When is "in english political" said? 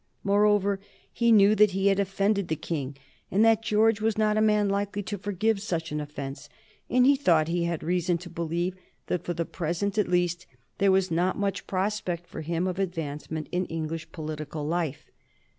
13.51-14.65